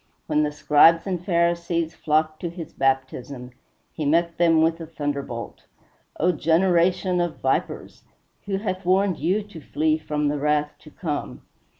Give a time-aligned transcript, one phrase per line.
[0.25, 3.51] When the Scribes and Pharisees flocked to his baptism,
[3.93, 5.65] he met them with a thunderbolt:
[6.19, 8.01] "O generation of vipers!
[8.45, 11.43] who hath warned you to flee from the wrath to come?"